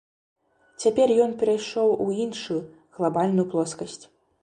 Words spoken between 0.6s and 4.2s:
Цяпер ён перайшоў у іншую, глабальную плоскасць.